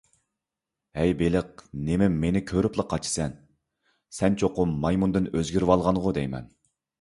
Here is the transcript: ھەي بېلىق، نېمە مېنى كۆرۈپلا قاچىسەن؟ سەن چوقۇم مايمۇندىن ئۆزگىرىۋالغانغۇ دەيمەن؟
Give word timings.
ھەي 0.99 1.11
بېلىق، 1.17 1.61
نېمە 1.89 2.07
مېنى 2.13 2.41
كۆرۈپلا 2.53 2.85
قاچىسەن؟ 2.95 3.37
سەن 4.21 4.39
چوقۇم 4.45 4.73
مايمۇندىن 4.87 5.29
ئۆزگىرىۋالغانغۇ 5.35 6.17
دەيمەن؟ 6.21 6.51